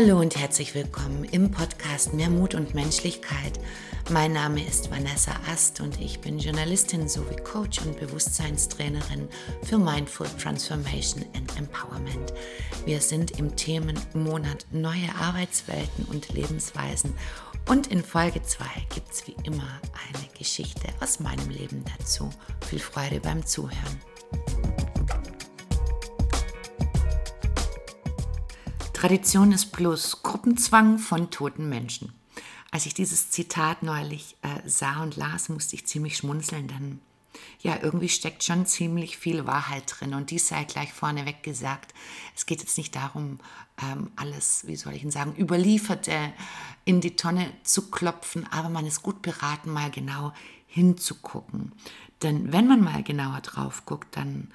Hallo 0.00 0.20
und 0.20 0.36
herzlich 0.36 0.76
willkommen 0.76 1.24
im 1.32 1.50
Podcast 1.50 2.14
Mehr 2.14 2.30
Mut 2.30 2.54
und 2.54 2.72
Menschlichkeit. 2.72 3.58
Mein 4.10 4.32
Name 4.32 4.64
ist 4.64 4.92
Vanessa 4.92 5.32
Ast 5.50 5.80
und 5.80 6.00
ich 6.00 6.20
bin 6.20 6.38
Journalistin 6.38 7.08
sowie 7.08 7.34
Coach 7.42 7.80
und 7.80 7.98
Bewusstseinstrainerin 7.98 9.28
für 9.64 9.76
Mindful 9.76 10.28
Transformation 10.40 11.24
and 11.34 11.58
Empowerment. 11.58 12.32
Wir 12.84 13.00
sind 13.00 13.40
im 13.40 13.56
Themenmonat 13.56 14.66
Neue 14.70 15.12
Arbeitswelten 15.20 16.04
und 16.04 16.28
Lebensweisen 16.32 17.12
und 17.68 17.88
in 17.88 18.04
Folge 18.04 18.40
2 18.40 18.66
gibt 18.94 19.10
es 19.10 19.26
wie 19.26 19.34
immer 19.42 19.80
eine 20.12 20.28
Geschichte 20.38 20.86
aus 21.00 21.18
meinem 21.18 21.50
Leben 21.50 21.84
dazu. 21.98 22.30
Viel 22.68 22.78
Freude 22.78 23.18
beim 23.18 23.44
Zuhören. 23.44 24.00
Tradition 29.00 29.52
ist 29.52 29.66
Plus, 29.66 30.24
Gruppenzwang 30.24 30.98
von 30.98 31.30
toten 31.30 31.68
Menschen. 31.68 32.12
Als 32.72 32.84
ich 32.84 32.94
dieses 32.94 33.30
Zitat 33.30 33.84
neulich 33.84 34.36
äh, 34.42 34.68
sah 34.68 35.04
und 35.04 35.14
las, 35.14 35.48
musste 35.48 35.76
ich 35.76 35.86
ziemlich 35.86 36.16
schmunzeln, 36.16 36.66
denn 36.66 37.00
ja, 37.60 37.78
irgendwie 37.80 38.08
steckt 38.08 38.42
schon 38.42 38.66
ziemlich 38.66 39.16
viel 39.16 39.46
Wahrheit 39.46 39.84
drin. 39.86 40.14
Und 40.14 40.32
dies 40.32 40.48
sei 40.48 40.64
gleich 40.64 40.92
vorneweg 40.92 41.44
gesagt. 41.44 41.94
Es 42.34 42.44
geht 42.44 42.58
jetzt 42.58 42.76
nicht 42.76 42.96
darum, 42.96 43.38
ähm, 43.80 44.10
alles, 44.16 44.66
wie 44.66 44.74
soll 44.74 44.94
ich 44.94 45.02
denn 45.02 45.12
sagen, 45.12 45.36
überlieferte 45.38 46.32
in 46.84 47.00
die 47.00 47.14
Tonne 47.14 47.52
zu 47.62 47.92
klopfen, 47.92 48.48
aber 48.50 48.68
man 48.68 48.84
ist 48.84 49.04
gut 49.04 49.22
beraten, 49.22 49.70
mal 49.70 49.92
genau 49.92 50.32
hinzugucken. 50.66 51.70
Denn 52.22 52.52
wenn 52.52 52.66
man 52.66 52.82
mal 52.82 53.04
genauer 53.04 53.42
drauf 53.42 53.86
guckt, 53.86 54.16
dann 54.16 54.48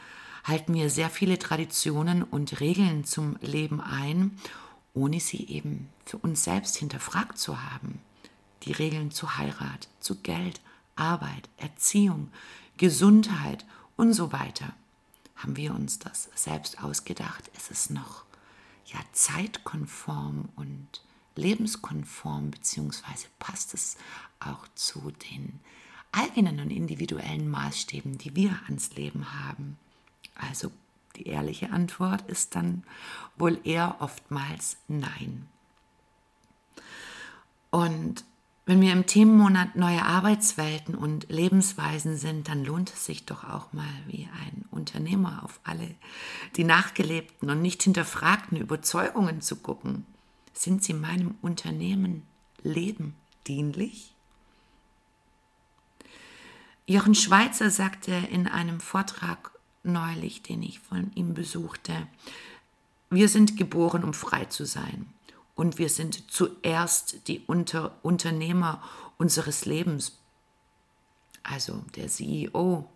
halten 0.43 0.73
wir 0.73 0.89
sehr 0.89 1.09
viele 1.09 1.39
Traditionen 1.39 2.23
und 2.23 2.59
Regeln 2.59 3.05
zum 3.05 3.37
Leben 3.41 3.81
ein, 3.81 4.37
ohne 4.93 5.19
sie 5.19 5.47
eben 5.47 5.89
für 6.05 6.17
uns 6.17 6.43
selbst 6.43 6.77
hinterfragt 6.77 7.37
zu 7.37 7.61
haben. 7.61 7.99
Die 8.63 8.73
Regeln 8.73 9.11
zu 9.11 9.37
Heirat, 9.37 9.87
zu 9.99 10.15
Geld, 10.21 10.61
Arbeit, 10.95 11.49
Erziehung, 11.57 12.29
Gesundheit 12.77 13.65
und 13.95 14.13
so 14.13 14.31
weiter. 14.31 14.73
Haben 15.35 15.57
wir 15.57 15.73
uns 15.73 15.99
das 15.99 16.29
selbst 16.35 16.83
ausgedacht? 16.83 17.49
Ist 17.55 17.71
es 17.71 17.89
noch 17.89 18.23
ja 18.85 18.99
zeitkonform 19.11 20.49
und 20.55 21.01
lebenskonform, 21.35 22.51
beziehungsweise 22.51 23.27
passt 23.39 23.73
es 23.73 23.97
auch 24.39 24.67
zu 24.75 25.11
den 25.31 25.59
eigenen 26.11 26.59
und 26.59 26.69
individuellen 26.69 27.49
Maßstäben, 27.49 28.17
die 28.17 28.35
wir 28.35 28.59
ans 28.67 28.95
Leben 28.95 29.33
haben? 29.33 29.77
Also 30.35 30.71
die 31.15 31.27
ehrliche 31.27 31.71
Antwort 31.71 32.27
ist 32.27 32.55
dann 32.55 32.83
wohl 33.37 33.59
eher 33.63 33.97
oftmals 33.99 34.77
Nein. 34.87 35.47
Und 37.69 38.23
wenn 38.65 38.79
wir 38.79 38.93
im 38.93 39.05
Themenmonat 39.05 39.75
neue 39.75 40.03
Arbeitswelten 40.03 40.95
und 40.95 41.29
Lebensweisen 41.29 42.17
sind, 42.17 42.47
dann 42.47 42.63
lohnt 42.63 42.93
es 42.93 43.05
sich 43.05 43.25
doch 43.25 43.43
auch 43.43 43.73
mal 43.73 43.93
wie 44.07 44.29
ein 44.41 44.63
Unternehmer 44.71 45.41
auf 45.43 45.59
alle 45.63 45.93
die 46.55 46.63
nachgelebten 46.63 47.49
und 47.49 47.61
nicht 47.61 47.83
hinterfragten 47.83 48.57
Überzeugungen 48.57 49.41
zu 49.41 49.57
gucken. 49.57 50.05
Sind 50.53 50.83
sie 50.83 50.93
meinem 50.93 51.35
Unternehmen 51.41 52.23
Leben 52.61 53.15
dienlich? 53.47 54.13
Jochen 56.85 57.15
Schweizer 57.15 57.69
sagte 57.69 58.11
in 58.11 58.47
einem 58.47 58.79
Vortrag 58.79 59.51
neulich, 59.83 60.41
den 60.41 60.63
ich 60.63 60.79
von 60.79 61.11
ihm 61.15 61.33
besuchte. 61.33 62.07
Wir 63.09 63.29
sind 63.29 63.57
geboren, 63.57 64.03
um 64.03 64.13
frei 64.13 64.45
zu 64.45 64.65
sein. 64.65 65.07
Und 65.55 65.77
wir 65.77 65.89
sind 65.89 66.31
zuerst 66.31 67.27
die 67.27 67.41
Unter 67.45 67.95
Unternehmer 68.01 68.81
unseres 69.17 69.65
Lebens, 69.65 70.17
also 71.43 71.83
der 71.95 72.07
CEO. 72.07 72.89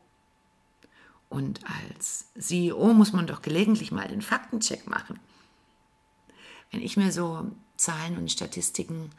Und 1.30 1.60
als 1.66 2.26
CEO 2.40 2.94
muss 2.94 3.14
man 3.14 3.28
doch 3.28 3.42
gelegentlich 3.42 3.92
mal 3.92 4.08
den 4.08 4.22
Faktencheck 4.22 4.88
machen. 4.88 5.20
Wenn 6.72 6.82
ich 6.82 6.98
mir 6.98 7.12
so 7.12 7.52
Zahlen 7.76 8.18
und 8.18 8.32
Statistiken 8.32 9.12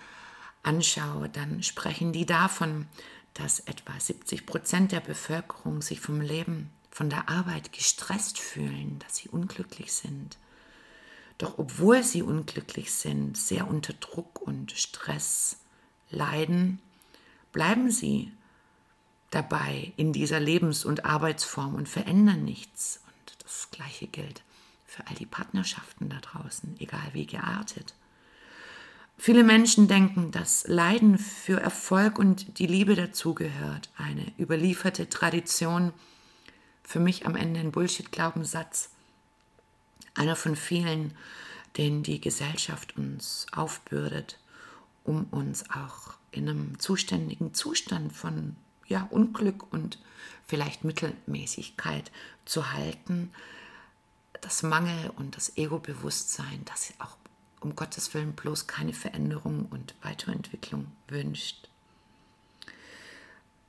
anschaue, 0.62 1.28
dann 1.28 1.62
sprechen 1.62 2.12
die 2.12 2.26
davon, 2.26 2.86
dass 3.34 3.60
etwa 3.60 3.98
70 3.98 4.46
Prozent 4.46 4.92
der 4.92 5.00
Bevölkerung 5.00 5.80
sich 5.80 6.00
vom 6.00 6.20
Leben 6.20 6.70
von 6.98 7.10
der 7.10 7.28
Arbeit 7.28 7.72
gestresst 7.72 8.40
fühlen, 8.40 8.98
dass 8.98 9.18
sie 9.18 9.28
unglücklich 9.28 9.92
sind. 9.92 10.36
Doch 11.38 11.56
obwohl 11.56 12.02
sie 12.02 12.22
unglücklich 12.22 12.92
sind, 12.92 13.38
sehr 13.38 13.68
unter 13.68 13.92
Druck 13.92 14.42
und 14.42 14.72
Stress 14.72 15.60
leiden, 16.10 16.80
bleiben 17.52 17.92
sie 17.92 18.32
dabei 19.30 19.92
in 19.96 20.12
dieser 20.12 20.40
Lebens- 20.40 20.84
und 20.84 21.04
Arbeitsform 21.04 21.76
und 21.76 21.88
verändern 21.88 22.44
nichts. 22.44 23.00
Und 23.06 23.44
das 23.44 23.68
Gleiche 23.70 24.08
gilt 24.08 24.42
für 24.84 25.06
all 25.06 25.14
die 25.14 25.24
Partnerschaften 25.24 26.08
da 26.08 26.18
draußen, 26.18 26.74
egal 26.80 27.10
wie 27.12 27.26
geartet. 27.26 27.94
Viele 29.16 29.44
Menschen 29.44 29.86
denken, 29.86 30.32
dass 30.32 30.66
Leiden 30.66 31.16
für 31.16 31.60
Erfolg 31.60 32.18
und 32.18 32.58
die 32.58 32.66
Liebe 32.66 32.96
dazugehört, 32.96 33.88
eine 33.96 34.32
überlieferte 34.36 35.08
Tradition, 35.08 35.92
für 36.88 37.00
mich 37.00 37.26
am 37.26 37.36
Ende 37.36 37.60
ein 37.60 37.70
Bullshit-Glaubenssatz. 37.70 38.88
Einer 40.14 40.36
von 40.36 40.56
vielen, 40.56 41.14
den 41.76 42.02
die 42.02 42.18
Gesellschaft 42.18 42.96
uns 42.96 43.46
aufbürdet, 43.52 44.38
um 45.04 45.24
uns 45.24 45.68
auch 45.68 46.14
in 46.30 46.48
einem 46.48 46.78
zuständigen 46.78 47.52
Zustand 47.52 48.14
von 48.14 48.56
ja, 48.86 49.06
Unglück 49.10 49.70
und 49.70 49.98
vielleicht 50.46 50.82
Mittelmäßigkeit 50.82 52.10
zu 52.46 52.72
halten. 52.72 53.32
Das 54.40 54.62
Mangel 54.62 55.10
und 55.10 55.36
das 55.36 55.58
Ego-Bewusstsein, 55.58 56.62
das 56.64 56.94
auch 57.00 57.18
um 57.60 57.76
Gottes 57.76 58.14
Willen 58.14 58.32
bloß 58.32 58.66
keine 58.66 58.94
Veränderung 58.94 59.66
und 59.66 59.94
Weiterentwicklung 60.00 60.86
wünscht. 61.06 61.67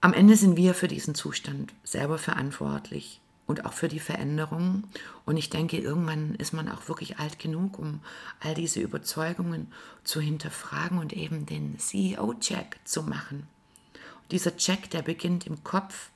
Am 0.02 0.14
Ende 0.14 0.38
sind 0.38 0.56
wir 0.56 0.74
für 0.74 0.88
diesen 0.88 1.14
Zustand 1.14 1.74
selber 1.84 2.18
verantwortlich 2.18 3.20
und 3.48 3.66
auch 3.66 3.74
für 3.74 3.90
die 3.90 4.00
Veränderung. 4.00 4.86
Und 5.26 5.36
ich 5.36 5.50
denke, 5.50 5.78
irgendwann 5.78 6.36
ist 6.36 6.54
man 6.54 6.70
auch 6.70 6.88
wirklich 6.88 7.20
alt 7.20 7.38
genug, 7.38 7.78
um 7.78 8.00
all 8.40 8.54
diese 8.54 8.80
Überzeugungen 8.80 9.74
zu 10.06 10.22
hinterfragen 10.22 11.00
und 11.00 11.12
eben 11.12 11.46
den 11.46 11.78
CEO-Check 11.78 12.80
zu 12.86 13.04
machen. 13.04 13.48
Und 14.22 14.32
dieser 14.32 14.56
Check, 14.56 14.90
der 14.90 15.02
beginnt 15.02 15.48
im 15.48 15.66
Kopf 15.66 16.12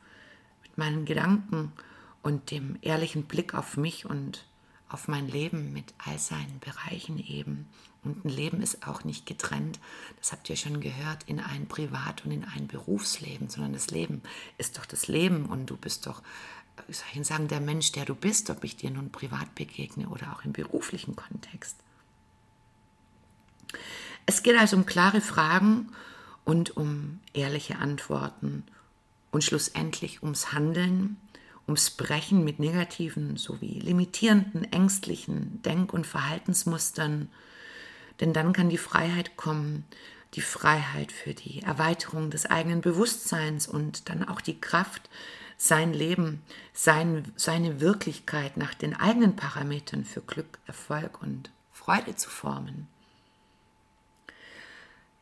mit 0.61 0.77
meinen 0.77 1.03
Gedanken 1.03 1.73
und 2.21 2.51
dem 2.51 2.77
ehrlichen 2.81 3.23
Blick 3.23 3.53
auf 3.53 3.75
mich 3.75 4.05
und 4.05 4.45
auf 4.93 5.07
mein 5.07 5.27
Leben 5.27 5.73
mit 5.73 5.93
all 5.97 6.19
seinen 6.19 6.59
Bereichen 6.59 7.17
eben. 7.17 7.67
Und 8.03 8.23
ein 8.23 8.29
Leben 8.29 8.61
ist 8.61 8.87
auch 8.87 9.03
nicht 9.03 9.25
getrennt, 9.25 9.79
das 10.19 10.31
habt 10.31 10.49
ihr 10.49 10.55
schon 10.55 10.81
gehört, 10.81 11.23
in 11.25 11.39
ein 11.39 11.67
Privat- 11.67 12.23
und 12.25 12.31
in 12.31 12.45
ein 12.45 12.67
Berufsleben, 12.67 13.49
sondern 13.49 13.73
das 13.73 13.87
Leben 13.89 14.21
ist 14.57 14.77
doch 14.77 14.85
das 14.85 15.07
Leben 15.07 15.47
und 15.47 15.65
du 15.65 15.77
bist 15.77 16.05
doch, 16.05 16.21
wie 16.87 16.93
soll 16.93 17.07
ich 17.13 17.25
sagen, 17.25 17.47
der 17.47 17.59
Mensch, 17.59 17.91
der 17.91 18.05
du 18.05 18.13
bist, 18.13 18.49
ob 18.51 18.63
ich 18.63 18.75
dir 18.75 18.91
nun 18.91 19.09
privat 19.09 19.55
begegne 19.55 20.07
oder 20.09 20.31
auch 20.33 20.45
im 20.45 20.53
beruflichen 20.53 21.15
Kontext. 21.15 21.77
Es 24.25 24.43
geht 24.43 24.57
also 24.57 24.77
um 24.77 24.85
klare 24.85 25.21
Fragen 25.21 25.89
und 26.45 26.77
um 26.77 27.19
ehrliche 27.33 27.77
Antworten 27.77 28.63
und 29.31 29.43
schlussendlich 29.43 30.21
ums 30.21 30.53
Handeln 30.53 31.17
ums 31.67 31.91
Brechen 31.91 32.43
mit 32.43 32.59
negativen 32.59 33.37
sowie 33.37 33.79
limitierenden, 33.79 34.71
ängstlichen 34.71 35.61
Denk- 35.61 35.93
und 35.93 36.05
Verhaltensmustern. 36.05 37.29
Denn 38.19 38.33
dann 38.33 38.53
kann 38.53 38.69
die 38.69 38.77
Freiheit 38.77 39.37
kommen, 39.37 39.85
die 40.33 40.41
Freiheit 40.41 41.11
für 41.11 41.33
die 41.33 41.61
Erweiterung 41.61 42.29
des 42.29 42.45
eigenen 42.45 42.81
Bewusstseins 42.81 43.67
und 43.67 44.09
dann 44.09 44.27
auch 44.27 44.41
die 44.41 44.59
Kraft, 44.59 45.09
sein 45.57 45.93
Leben, 45.93 46.41
sein, 46.73 47.31
seine 47.35 47.79
Wirklichkeit 47.79 48.57
nach 48.57 48.73
den 48.73 48.95
eigenen 48.95 49.35
Parametern 49.35 50.03
für 50.03 50.21
Glück, 50.21 50.59
Erfolg 50.65 51.21
und 51.21 51.51
Freude 51.71 52.15
zu 52.15 52.29
formen. 52.29 52.87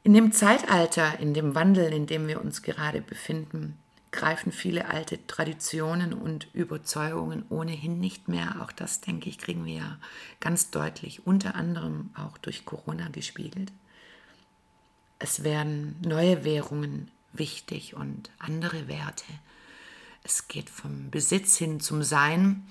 In 0.04 0.14
dem 0.14 0.32
Zeitalter, 0.32 1.20
in 1.20 1.36
dem 1.36 1.54
Wandel, 1.54 1.94
in 1.94 2.08
dem 2.08 2.28
wir 2.28 2.42
uns 2.42 2.64
gerade 2.64 3.02
befinden, 3.02 3.78
greifen 4.12 4.52
viele 4.52 4.88
alte 4.88 5.26
Traditionen 5.26 6.14
und 6.14 6.54
Überzeugungen 6.54 7.46
ohnehin 7.50 8.00
nicht 8.00 8.28
mehr. 8.28 8.62
Auch 8.62 8.72
das, 8.72 9.02
denke 9.02 9.30
ich, 9.30 9.38
kriegen 9.38 9.66
wir 9.66 9.76
ja 9.76 9.98
ganz 10.40 10.70
deutlich, 10.70 11.26
unter 11.26 11.56
anderem 11.56 12.10
auch 12.16 12.38
durch 12.38 12.66
Corona 12.66 13.08
gespiegelt. 13.10 13.72
Es 15.20 15.44
werden 15.44 15.96
neue 16.06 16.44
Währungen 16.44 17.10
wichtig 17.32 17.96
und 17.96 18.30
andere 18.40 18.88
Werte. 18.88 19.26
Es 20.24 20.48
geht 20.48 20.70
vom 20.70 21.10
Besitz 21.10 21.58
hin 21.58 21.80
zum 21.80 22.04
Sein, 22.04 22.68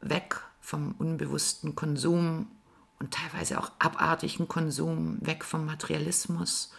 weg 0.00 0.40
vom 0.60 0.92
unbewussten 0.92 1.74
Konsum 1.74 2.46
und 2.98 3.12
teilweise 3.12 3.58
auch 3.58 3.70
abartigen 3.78 4.48
Konsum, 4.48 5.18
weg 5.20 5.44
vom 5.44 5.66
Materialismus, 5.66 6.72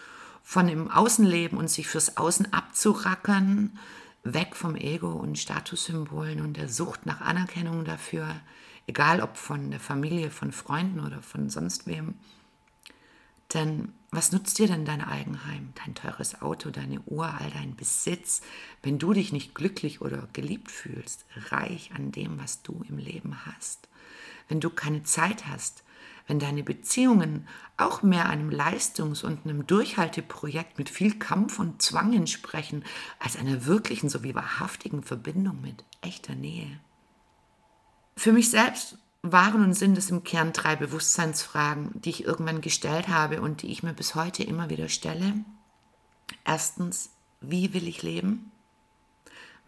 von 0.45 0.67
dem 0.67 0.91
Außenleben 0.91 1.57
und 1.57 1.69
sich 1.69 1.87
fürs 1.87 2.17
Außen 2.17 2.53
abzurackern, 2.53 3.79
weg 4.23 4.55
vom 4.55 4.75
Ego 4.75 5.11
und 5.11 5.39
Statussymbolen 5.39 6.39
und 6.39 6.55
der 6.55 6.69
Sucht 6.69 7.07
nach 7.07 7.19
Anerkennung 7.19 7.83
dafür, 7.83 8.27
egal 8.85 9.21
ob 9.21 9.37
von 9.37 9.71
der 9.71 9.79
Familie, 9.79 10.29
von 10.29 10.51
Freunden 10.51 10.99
oder 10.99 11.23
von 11.23 11.49
sonst 11.49 11.87
wem. 11.87 12.13
Denn 13.55 13.93
was 14.11 14.31
nutzt 14.31 14.59
dir 14.59 14.67
denn 14.67 14.85
dein 14.85 15.01
Eigenheim, 15.01 15.73
dein 15.83 15.95
teures 15.95 16.41
Auto, 16.43 16.69
deine 16.69 17.01
Uhr, 17.01 17.25
all 17.25 17.49
dein 17.49 17.75
Besitz, 17.75 18.41
wenn 18.83 18.99
du 18.99 19.13
dich 19.13 19.33
nicht 19.33 19.55
glücklich 19.55 19.99
oder 20.01 20.29
geliebt 20.31 20.69
fühlst, 20.69 21.25
reich 21.49 21.91
an 21.95 22.11
dem, 22.11 22.39
was 22.39 22.61
du 22.61 22.85
im 22.87 22.99
Leben 22.99 23.47
hast? 23.47 23.89
Wenn 24.47 24.59
du 24.59 24.69
keine 24.69 25.01
Zeit 25.01 25.47
hast, 25.47 25.83
wenn 26.27 26.39
deine 26.39 26.63
Beziehungen 26.63 27.47
auch 27.77 28.01
mehr 28.01 28.27
einem 28.27 28.49
Leistungs- 28.49 29.23
und 29.23 29.45
einem 29.45 29.67
Durchhalteprojekt 29.67 30.77
mit 30.77 30.89
viel 30.89 31.17
Kampf 31.19 31.59
und 31.59 31.81
Zwang 31.81 32.13
entsprechen, 32.13 32.83
als 33.19 33.37
einer 33.37 33.65
wirklichen 33.65 34.09
sowie 34.09 34.33
wahrhaftigen 34.33 35.03
Verbindung 35.03 35.61
mit 35.61 35.83
echter 36.01 36.35
Nähe. 36.35 36.79
Für 38.15 38.31
mich 38.31 38.49
selbst 38.49 38.97
waren 39.21 39.63
und 39.63 39.73
sind 39.73 39.97
es 39.97 40.09
im 40.09 40.23
Kern 40.23 40.53
drei 40.53 40.75
Bewusstseinsfragen, 40.75 41.91
die 42.01 42.11
ich 42.11 42.23
irgendwann 42.25 42.61
gestellt 42.61 43.07
habe 43.07 43.41
und 43.41 43.61
die 43.61 43.71
ich 43.71 43.83
mir 43.83 43.93
bis 43.93 44.15
heute 44.15 44.43
immer 44.43 44.69
wieder 44.69 44.87
stelle. 44.87 45.33
Erstens, 46.43 47.09
wie 47.41 47.73
will 47.73 47.87
ich 47.87 48.03
leben? 48.03 48.51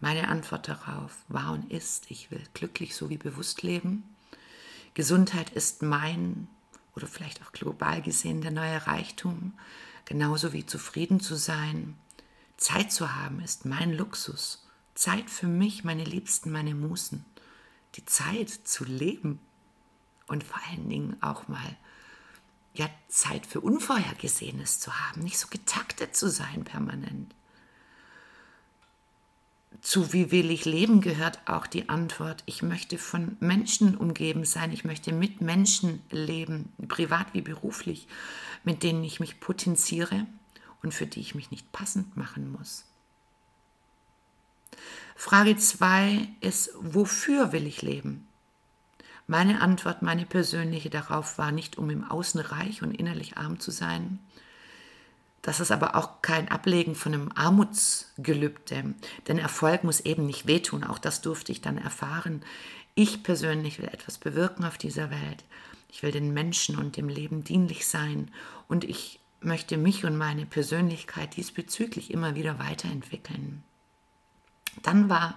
Meine 0.00 0.28
Antwort 0.28 0.68
darauf 0.68 1.16
war 1.28 1.52
und 1.52 1.70
ist, 1.72 2.10
ich 2.10 2.30
will 2.30 2.42
glücklich 2.54 2.94
sowie 2.94 3.18
bewusst 3.18 3.62
leben. 3.62 4.04
Gesundheit 4.94 5.50
ist 5.50 5.82
mein 5.82 6.48
oder 6.94 7.06
vielleicht 7.06 7.42
auch 7.42 7.52
global 7.52 8.02
gesehen 8.02 8.40
der 8.40 8.50
neue 8.50 8.86
Reichtum, 8.86 9.52
genauso 10.04 10.52
wie 10.52 10.66
zufrieden 10.66 11.20
zu 11.20 11.36
sein. 11.36 11.96
Zeit 12.56 12.92
zu 12.92 13.14
haben 13.14 13.40
ist 13.40 13.64
mein 13.64 13.92
Luxus. 13.92 14.66
Zeit 14.94 15.30
für 15.30 15.46
mich, 15.46 15.84
meine 15.84 16.04
Liebsten, 16.04 16.50
meine 16.50 16.74
Musen. 16.74 17.24
Die 17.94 18.04
Zeit 18.04 18.50
zu 18.50 18.84
leben 18.84 19.38
und 20.26 20.42
vor 20.44 20.60
allen 20.68 20.88
Dingen 20.88 21.16
auch 21.22 21.46
mal 21.46 21.76
ja, 22.74 22.88
Zeit 23.08 23.46
für 23.46 23.60
Unvorhergesehenes 23.60 24.80
zu 24.80 24.92
haben, 24.92 25.22
nicht 25.22 25.38
so 25.38 25.48
getaktet 25.48 26.14
zu 26.14 26.28
sein 26.28 26.64
permanent 26.64 27.34
zu 29.80 30.12
wie 30.12 30.30
will 30.30 30.50
ich 30.50 30.64
leben 30.64 31.00
gehört 31.00 31.40
auch 31.46 31.66
die 31.66 31.88
Antwort, 31.88 32.42
ich 32.46 32.62
möchte 32.62 32.98
von 32.98 33.36
Menschen 33.40 33.96
umgeben 33.96 34.44
sein, 34.44 34.72
ich 34.72 34.84
möchte 34.84 35.12
mit 35.12 35.40
Menschen 35.40 36.02
leben, 36.10 36.72
privat 36.88 37.32
wie 37.32 37.42
beruflich, 37.42 38.08
mit 38.64 38.82
denen 38.82 39.04
ich 39.04 39.20
mich 39.20 39.40
potenziere 39.40 40.26
und 40.82 40.94
für 40.94 41.06
die 41.06 41.20
ich 41.20 41.34
mich 41.34 41.50
nicht 41.50 41.70
passend 41.72 42.16
machen 42.16 42.50
muss. 42.50 42.84
Frage 45.16 45.56
2 45.56 46.28
ist, 46.40 46.70
wofür 46.80 47.52
will 47.52 47.66
ich 47.66 47.82
leben? 47.82 48.28
Meine 49.26 49.60
Antwort, 49.60 50.00
meine 50.00 50.24
persönliche 50.24 50.90
darauf 50.90 51.38
war 51.38 51.52
nicht, 51.52 51.76
um 51.76 51.90
im 51.90 52.04
Außen 52.04 52.40
reich 52.40 52.82
und 52.82 52.92
innerlich 52.92 53.36
arm 53.36 53.60
zu 53.60 53.70
sein, 53.70 54.20
das 55.48 55.60
ist 55.60 55.70
aber 55.70 55.96
auch 55.96 56.20
kein 56.20 56.48
Ablegen 56.48 56.94
von 56.94 57.14
einem 57.14 57.32
Armutsgelübde, 57.34 58.94
denn 59.28 59.38
Erfolg 59.38 59.82
muss 59.82 60.00
eben 60.00 60.26
nicht 60.26 60.46
wehtun. 60.46 60.84
Auch 60.84 60.98
das 60.98 61.22
durfte 61.22 61.52
ich 61.52 61.62
dann 61.62 61.78
erfahren. 61.78 62.42
Ich 62.94 63.22
persönlich 63.22 63.78
will 63.78 63.88
etwas 63.88 64.18
bewirken 64.18 64.66
auf 64.66 64.76
dieser 64.76 65.10
Welt. 65.10 65.44
Ich 65.90 66.02
will 66.02 66.10
den 66.10 66.34
Menschen 66.34 66.76
und 66.76 66.98
dem 66.98 67.08
Leben 67.08 67.44
dienlich 67.44 67.88
sein 67.88 68.30
und 68.68 68.84
ich 68.84 69.20
möchte 69.40 69.78
mich 69.78 70.04
und 70.04 70.18
meine 70.18 70.44
Persönlichkeit 70.44 71.38
diesbezüglich 71.38 72.10
immer 72.10 72.34
wieder 72.34 72.58
weiterentwickeln. 72.58 73.62
Dann 74.82 75.08
war 75.08 75.34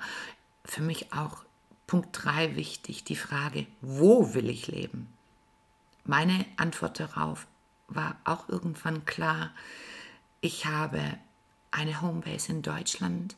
für 0.65 0.81
mich 0.81 1.13
auch 1.13 1.45
Punkt 1.87 2.09
3 2.21 2.57
wichtig, 2.57 3.05
die 3.05 3.15
Frage, 3.15 3.65
wo 3.79 4.33
will 4.33 4.49
ich 4.49 4.67
leben? 4.67 5.07
Meine 6.03 6.45
Antwort 6.57 6.99
darauf 6.99 7.47
war 7.87 8.17
auch 8.25 8.49
irgendwann 8.49 9.05
klar, 9.05 9.51
ich 10.41 10.65
habe 10.65 11.01
eine 11.71 12.01
Homebase 12.01 12.51
in 12.51 12.61
Deutschland 12.61 13.35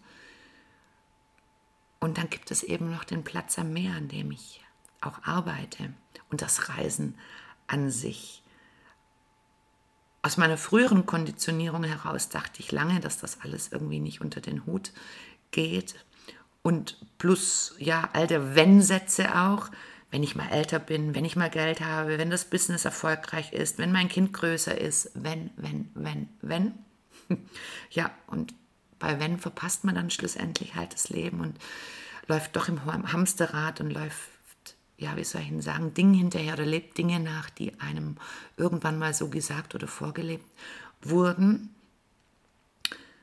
und 1.99 2.17
dann 2.17 2.29
gibt 2.29 2.51
es 2.51 2.63
eben 2.63 2.91
noch 2.91 3.03
den 3.03 3.23
Platz 3.23 3.59
am 3.59 3.71
Meer, 3.73 3.93
an 3.93 4.07
dem 4.07 4.31
ich 4.31 4.61
auch 5.01 5.23
arbeite 5.23 5.93
und 6.31 6.41
das 6.41 6.69
Reisen 6.69 7.15
an 7.67 7.91
sich. 7.91 8.41
Aus 10.21 10.37
meiner 10.37 10.57
früheren 10.57 11.05
Konditionierung 11.05 11.83
heraus 11.83 12.29
dachte 12.29 12.61
ich 12.61 12.71
lange, 12.71 12.99
dass 13.01 13.19
das 13.19 13.41
alles 13.41 13.71
irgendwie 13.71 13.99
nicht 13.99 14.21
unter 14.21 14.39
den 14.39 14.65
Hut 14.65 14.91
geht. 15.51 15.95
Und 16.61 16.97
plus, 17.17 17.75
ja, 17.77 18.09
all 18.13 18.25
der 18.25 18.55
Wenn-Sätze 18.55 19.37
auch, 19.37 19.69
wenn 20.11 20.23
ich 20.23 20.35
mal 20.35 20.47
älter 20.49 20.79
bin, 20.79 21.13
wenn 21.15 21.25
ich 21.25 21.35
mal 21.35 21.49
Geld 21.49 21.81
habe, 21.81 22.17
wenn 22.17 22.29
das 22.29 22.45
Business 22.45 22.85
erfolgreich 22.85 23.51
ist, 23.51 23.79
wenn 23.79 23.91
mein 23.91 24.07
Kind 24.07 24.31
größer 24.31 24.77
ist, 24.77 25.11
wenn, 25.13 25.51
wenn, 25.57 25.89
wenn, 25.93 26.29
wenn. 26.41 26.73
ja, 27.91 28.11
und 28.27 28.53
bei 28.99 29.19
wenn 29.19 29.37
verpasst 29.37 29.83
man 29.83 29.95
dann 29.95 30.09
schlussendlich 30.09 30.75
halt 30.75 30.93
das 30.93 31.09
Leben 31.09 31.41
und 31.41 31.57
läuft 32.27 32.55
doch 32.55 32.69
im 32.69 32.85
Hamsterrad 32.85 33.81
und 33.81 33.91
läuft, 33.91 34.29
ja, 34.97 35.17
wie 35.17 35.23
soll 35.23 35.41
ich 35.41 35.49
denn 35.49 35.61
sagen, 35.61 35.93
Dingen 35.93 36.13
hinterher 36.13 36.53
oder 36.53 36.65
lebt 36.65 36.97
Dinge 36.97 37.19
nach, 37.19 37.49
die 37.49 37.79
einem 37.79 38.17
irgendwann 38.55 38.97
mal 38.97 39.13
so 39.13 39.29
gesagt 39.29 39.75
oder 39.75 39.87
vorgelebt 39.87 40.45
wurden. 41.01 41.75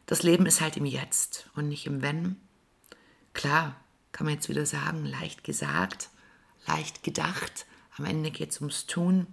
Das 0.06 0.22
Leben 0.22 0.44
ist 0.46 0.60
halt 0.60 0.76
im 0.76 0.84
Jetzt 0.84 1.48
und 1.54 1.68
nicht 1.68 1.86
im 1.86 2.02
Wenn. 2.02 2.36
Klar, 3.32 3.76
kann 4.12 4.26
man 4.26 4.34
jetzt 4.34 4.48
wieder 4.48 4.66
sagen, 4.66 5.06
leicht 5.06 5.44
gesagt, 5.44 6.10
leicht 6.66 7.02
gedacht. 7.02 7.64
Am 7.96 8.04
Ende 8.04 8.30
geht 8.30 8.50
es 8.50 8.60
ums 8.60 8.86
Tun. 8.86 9.26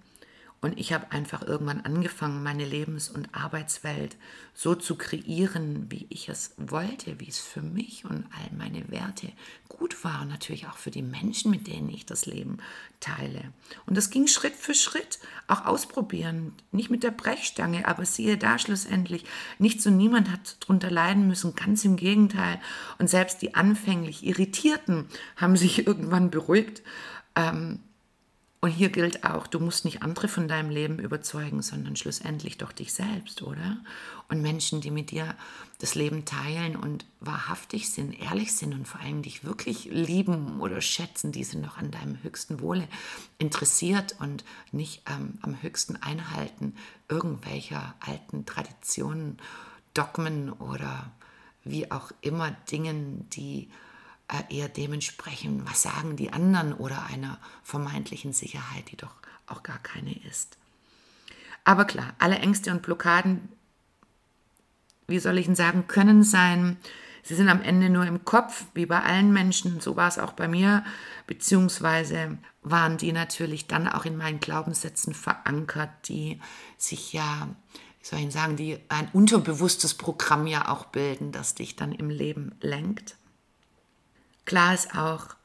Und 0.59 0.79
ich 0.79 0.91
habe 0.91 1.11
einfach 1.11 1.43
irgendwann 1.43 1.81
angefangen, 1.81 2.41
meine 2.41 2.65
Lebens- 2.65 3.09
und 3.09 3.33
Arbeitswelt 3.35 4.17
so 4.55 4.73
zu 4.73 4.95
kreieren, 4.95 5.85
wie 5.89 6.07
ich 6.09 6.29
es 6.29 6.55
wollte, 6.57 7.19
wie 7.19 7.27
es 7.27 7.39
für 7.39 7.61
mich 7.61 8.05
und 8.05 8.25
all 8.25 8.57
meine 8.57 8.89
Werte 8.89 9.31
gut 9.69 10.03
war 10.03 10.23
und 10.23 10.29
natürlich 10.29 10.65
auch 10.65 10.77
für 10.77 10.89
die 10.89 11.03
Menschen, 11.03 11.51
mit 11.51 11.67
denen 11.67 11.89
ich 11.89 12.07
das 12.07 12.25
Leben 12.25 12.57
teile. 12.99 13.53
Und 13.85 13.95
das 13.95 14.09
ging 14.09 14.25
Schritt 14.25 14.55
für 14.55 14.73
Schritt, 14.73 15.19
auch 15.47 15.65
ausprobieren, 15.65 16.53
nicht 16.71 16.89
mit 16.89 17.03
der 17.03 17.11
Brechstange, 17.11 17.87
aber 17.87 18.05
siehe 18.05 18.37
da 18.37 18.57
schlussendlich, 18.57 19.25
nichts 19.59 19.85
und 19.85 19.95
niemand 19.95 20.31
hat 20.31 20.57
darunter 20.61 20.89
leiden 20.89 21.27
müssen, 21.27 21.53
ganz 21.53 21.85
im 21.85 21.97
Gegenteil. 21.97 22.59
Und 22.97 23.11
selbst 23.11 23.43
die 23.43 23.53
anfänglich 23.53 24.25
Irritierten 24.25 25.05
haben 25.35 25.55
sich 25.55 25.85
irgendwann 25.87 26.31
beruhigt. 26.31 26.81
Ähm, 27.35 27.79
und 28.59 28.71
hier 28.71 28.89
gilt 28.89 29.23
auch, 29.23 29.45
du 29.45 29.59
musst 29.59 29.85
nicht 29.85 30.01
andere 30.01 30.27
von 30.27 30.47
deinem 30.47 30.71
Leben 30.71 30.97
überzeugen, 30.97 31.61
sondern 31.61 31.95
schlussendlich 31.95 32.57
doch 32.57 32.71
dich 32.71 32.91
selbst, 32.91 33.43
oder? 33.43 33.77
Und 34.29 34.41
Menschen, 34.41 34.81
die 34.81 34.89
mit 34.89 35.11
dir 35.11 35.35
das 35.77 35.93
Leben 35.93 36.25
teilen 36.25 36.75
und 36.75 37.05
wahrhaftig 37.19 37.91
sind, 37.91 38.19
ehrlich 38.19 38.55
sind 38.55 38.73
und 38.73 38.87
vor 38.87 38.99
allem 38.99 39.21
dich 39.21 39.43
wirklich 39.43 39.85
lieben 39.85 40.59
oder 40.59 40.81
schätzen, 40.81 41.31
die 41.31 41.43
sind 41.43 41.61
noch 41.61 41.77
an 41.77 41.91
deinem 41.91 42.21
höchsten 42.23 42.59
Wohle 42.59 42.87
interessiert 43.37 44.15
und 44.19 44.43
nicht 44.71 45.03
ähm, 45.07 45.37
am 45.43 45.61
höchsten 45.61 45.95
Einhalten 45.95 46.73
irgendwelcher 47.09 47.93
alten 47.99 48.47
Traditionen, 48.47 49.37
Dogmen 49.93 50.51
oder 50.51 51.11
wie 51.63 51.91
auch 51.91 52.11
immer 52.21 52.51
Dingen, 52.71 53.29
die 53.29 53.69
eher 54.49 54.69
dementsprechend, 54.69 55.69
was 55.69 55.81
sagen 55.81 56.15
die 56.15 56.33
anderen 56.33 56.73
oder 56.73 57.05
einer 57.05 57.37
vermeintlichen 57.63 58.33
Sicherheit, 58.33 58.91
die 58.91 58.97
doch 58.97 59.15
auch 59.47 59.63
gar 59.63 59.79
keine 59.79 60.13
ist. 60.25 60.57
Aber 61.63 61.85
klar, 61.85 62.13
alle 62.19 62.39
Ängste 62.39 62.71
und 62.71 62.81
Blockaden, 62.81 63.49
wie 65.07 65.19
soll 65.19 65.37
ich 65.37 65.47
denn 65.47 65.55
sagen, 65.55 65.87
können 65.87 66.23
sein, 66.23 66.77
sie 67.23 67.35
sind 67.35 67.49
am 67.49 67.61
Ende 67.61 67.89
nur 67.89 68.05
im 68.05 68.23
Kopf, 68.23 68.65
wie 68.73 68.85
bei 68.85 69.01
allen 69.01 69.33
Menschen, 69.33 69.81
so 69.81 69.95
war 69.95 70.07
es 70.07 70.17
auch 70.17 70.31
bei 70.31 70.47
mir, 70.47 70.85
beziehungsweise 71.27 72.37
waren 72.61 72.97
die 72.97 73.11
natürlich 73.11 73.67
dann 73.67 73.87
auch 73.87 74.05
in 74.05 74.15
meinen 74.15 74.39
Glaubenssätzen 74.39 75.13
verankert, 75.13 75.89
die 76.07 76.39
sich 76.77 77.11
ja, 77.11 77.49
wie 77.99 78.05
soll 78.05 78.19
ich 78.19 78.31
sagen, 78.31 78.55
die 78.55 78.79
ein 78.87 79.09
unterbewusstes 79.11 79.93
Programm 79.93 80.47
ja 80.47 80.69
auch 80.69 80.85
bilden, 80.85 81.33
das 81.33 81.53
dich 81.53 81.75
dann 81.75 81.91
im 81.91 82.09
Leben 82.09 82.55
lenkt. 82.61 83.16
Klar 84.47 84.73
ist 84.73 84.95
auch, 84.95 85.35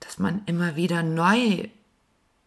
dass 0.00 0.18
man 0.18 0.42
immer 0.46 0.76
wieder 0.76 1.02
neu 1.02 1.68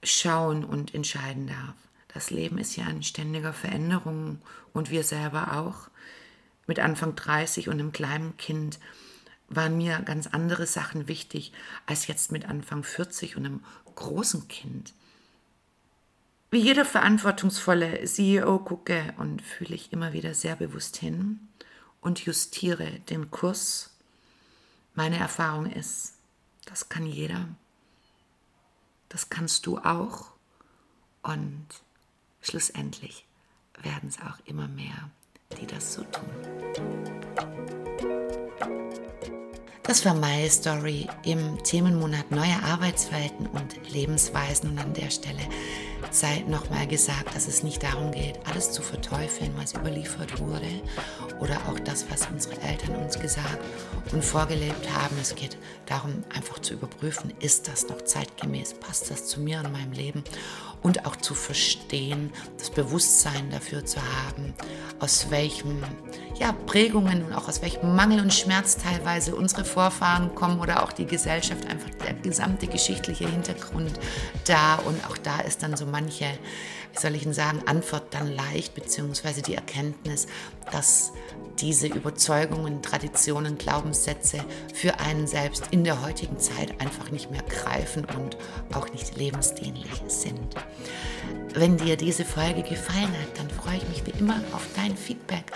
schauen 0.01 0.65
und 0.65 0.95
entscheiden 0.95 1.45
darf. 1.45 1.75
Das 2.07 2.31
Leben 2.31 2.57
ist 2.57 2.75
ja 2.77 2.87
in 2.87 3.03
ständiger 3.03 3.53
Veränderung 3.53 4.41
und 4.73 4.89
wir 4.89 5.03
selber 5.03 5.53
auch. 5.53 5.91
Mit 6.65 6.79
Anfang 6.79 7.15
30 7.15 7.69
und 7.69 7.75
einem 7.75 7.91
kleinen 7.91 8.35
Kind 8.37 8.79
waren 9.47 9.77
mir 9.77 9.99
ganz 9.99 10.25
andere 10.25 10.65
Sachen 10.65 11.07
wichtig 11.07 11.53
als 11.85 12.07
jetzt 12.07 12.31
mit 12.31 12.49
Anfang 12.49 12.83
40 12.83 13.37
und 13.37 13.45
einem 13.45 13.63
großen 13.93 14.47
Kind. 14.47 14.95
Wie 16.49 16.57
jeder 16.57 16.85
verantwortungsvolle 16.85 18.03
CEO 18.03 18.57
gucke 18.57 19.13
und 19.17 19.43
fühle 19.43 19.75
ich 19.75 19.93
immer 19.93 20.11
wieder 20.11 20.33
sehr 20.33 20.55
bewusst 20.55 20.97
hin 20.97 21.39
und 22.01 22.25
justiere 22.25 22.99
den 23.11 23.29
Kurs. 23.29 23.94
Meine 24.95 25.17
Erfahrung 25.17 25.65
ist, 25.65 26.13
das 26.63 26.87
kann 26.87 27.05
jeder. 27.05 27.49
Das 29.09 29.29
kannst 29.29 29.65
du 29.65 29.77
auch. 29.77 30.27
Und 31.21 31.67
schlussendlich 32.41 33.25
werden 33.81 34.07
es 34.07 34.19
auch 34.19 34.39
immer 34.45 34.69
mehr, 34.69 35.11
die 35.59 35.67
das 35.67 35.93
so 35.93 36.03
tun. 36.03 36.29
Das 39.83 40.05
war 40.05 40.13
meine 40.13 40.49
Story 40.49 41.07
im 41.23 41.61
Themenmonat 41.63 42.31
Neue 42.31 42.63
Arbeitswelten 42.63 43.47
und 43.47 43.91
Lebensweisen. 43.91 44.71
Und 44.71 44.79
an 44.79 44.93
der 44.93 45.09
Stelle 45.09 45.47
sei 46.11 46.43
nochmal 46.47 46.87
gesagt, 46.87 47.35
dass 47.35 47.47
es 47.47 47.63
nicht 47.63 47.83
darum 47.83 48.11
geht, 48.11 48.39
alles 48.45 48.71
zu 48.71 48.81
verteufeln, 48.81 49.53
was 49.57 49.73
überliefert 49.73 50.39
wurde 50.39 50.81
oder 51.39 51.57
auch 51.69 51.79
das, 51.79 52.05
was 52.09 52.27
unsere 52.31 52.59
Eltern 52.61 52.95
uns 52.95 53.19
gesagt 53.19 53.59
und 54.11 54.23
vorgelebt 54.23 54.89
haben. 54.93 55.17
Es 55.21 55.35
geht 55.35 55.57
darum, 55.85 56.23
einfach 56.33 56.59
zu 56.59 56.73
überprüfen, 56.73 57.33
ist 57.39 57.67
das 57.67 57.87
noch 57.87 58.01
zeitgemäß, 58.01 58.75
passt 58.75 59.11
das 59.11 59.27
zu 59.27 59.39
mir 59.39 59.59
und 59.59 59.71
meinem 59.71 59.91
Leben 59.91 60.23
und 60.85 61.07
auch 61.07 61.15
zu 61.15 61.33
verstehen, 61.33 62.31
das 62.59 62.69
Bewusstsein 62.69 63.49
dafür 63.49 63.83
zu 63.85 63.99
haben, 63.99 64.53
aus 64.99 65.31
welchen 65.31 65.83
ja, 66.39 66.51
Prägungen 66.51 67.23
und 67.23 67.33
auch 67.33 67.47
aus 67.47 67.61
welchem 67.61 67.95
Mangel 67.95 68.19
und 68.19 68.31
Schmerz 68.31 68.77
teilweise 68.77 69.35
unsere 69.35 69.65
Vorfahren 69.65 70.35
kommen 70.35 70.59
oder 70.59 70.83
auch 70.83 70.91
die 70.91 71.05
Gesellschaft, 71.05 71.65
einfach 71.69 71.89
der 72.05 72.13
gesamte 72.13 72.67
geschichtliche 72.67 73.27
Hintergrund 73.27 73.99
da 74.45 74.75
und 74.75 75.03
auch 75.07 75.17
da 75.17 75.39
ist 75.39 75.63
dann 75.63 75.75
so 75.75 75.85
manche, 75.95 76.25
wie 76.91 76.99
soll 76.99 77.15
ich 77.15 77.23
denn 77.23 77.33
sagen, 77.33 77.61
Antwort 77.65 78.13
dann 78.13 78.35
leicht, 78.35 78.75
beziehungsweise 78.75 79.41
die 79.41 79.55
Erkenntnis, 79.55 80.27
dass 80.73 81.13
diese 81.59 81.87
Überzeugungen, 81.87 82.81
Traditionen, 82.81 83.57
Glaubenssätze 83.57 84.43
für 84.73 84.99
einen 84.99 85.25
selbst 85.25 85.67
in 85.71 85.85
der 85.85 86.01
heutigen 86.01 86.37
Zeit 86.37 86.81
einfach 86.81 87.11
nicht 87.11 87.31
mehr 87.31 87.43
greifen 87.43 88.03
und 88.03 88.35
auch 88.73 88.91
nicht 88.91 89.15
lebensdienlich 89.15 90.01
sind. 90.07 90.55
Wenn 91.53 91.77
dir 91.77 91.95
diese 91.95 92.25
Folge 92.25 92.63
gefallen 92.63 93.13
hat, 93.21 93.39
dann 93.39 93.49
freue 93.49 93.77
ich 93.77 93.87
mich 93.87 94.05
wie 94.05 94.19
immer 94.19 94.41
auf 94.51 94.67
dein 94.75 94.97
Feedback 94.97 95.53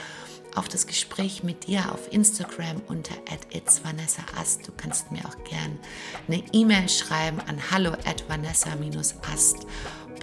auf 0.55 0.67
das 0.67 0.87
Gespräch 0.87 1.43
mit 1.43 1.67
dir 1.67 1.91
auf 1.93 2.11
Instagram 2.11 2.81
unter 2.87 3.13
@itsvanessaast. 3.51 4.67
Du 4.67 4.71
kannst 4.75 5.11
mir 5.11 5.25
auch 5.25 5.43
gern 5.43 5.79
eine 6.27 6.43
E-Mail 6.53 6.89
schreiben 6.89 7.39
an 7.41 7.59
hallo 7.71 7.91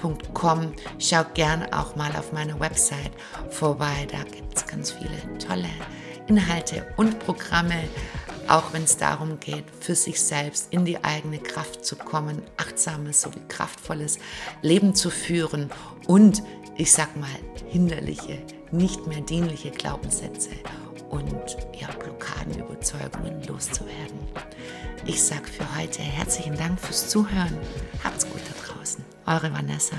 vanessa-ast.com. 0.02 0.72
Schau 0.98 1.24
gern 1.34 1.64
auch 1.72 1.96
mal 1.96 2.14
auf 2.16 2.32
meiner 2.32 2.58
Website 2.60 3.12
vorbei. 3.50 4.06
Da 4.10 4.22
gibt 4.24 4.56
es 4.56 4.66
ganz 4.66 4.92
viele 4.92 5.38
tolle 5.38 5.68
Inhalte 6.26 6.86
und 6.96 7.18
Programme 7.20 7.84
auch 8.48 8.72
wenn 8.72 8.84
es 8.84 8.96
darum 8.96 9.40
geht, 9.40 9.64
für 9.80 9.96
sich 9.96 10.20
selbst 10.20 10.68
in 10.70 10.84
die 10.84 11.02
eigene 11.02 11.40
Kraft 11.40 11.84
zu 11.84 11.96
kommen, 11.96 12.42
achtsames 12.56 13.22
sowie 13.22 13.42
kraftvolles 13.48 14.20
Leben 14.62 14.94
zu 14.94 15.10
führen 15.10 15.68
und, 16.06 16.44
ich 16.76 16.92
sag 16.92 17.16
mal, 17.16 17.28
hinderliche, 17.66 18.38
nicht 18.70 19.04
mehr 19.08 19.20
dienliche 19.20 19.72
Glaubenssätze 19.72 20.50
und 21.10 21.56
ja, 21.76 21.88
Blockaden, 21.98 22.62
loszuwerden. 22.68 24.20
Ich 25.06 25.20
sage 25.20 25.46
für 25.46 25.76
heute 25.76 26.02
herzlichen 26.02 26.56
Dank 26.56 26.80
fürs 26.80 27.08
Zuhören. 27.08 27.58
Habt's 28.04 28.28
gut 28.28 28.42
da 28.48 28.65
draußen. 28.86 29.04
Eure 29.26 29.52
Vanessa. 29.52 29.96